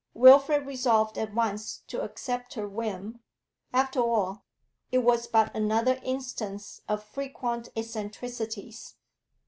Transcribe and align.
Wilfrid 0.15 0.65
resolved 0.65 1.15
at 1.19 1.35
once 1.35 1.83
to 1.85 2.01
accept 2.01 2.55
her 2.55 2.67
whim; 2.67 3.19
after 3.71 3.99
all, 3.99 4.45
it 4.91 5.03
was 5.03 5.27
but 5.27 5.55
another 5.55 5.99
instance 6.01 6.81
of 6.89 7.03
frequent 7.03 7.69
eccentricities. 7.75 8.95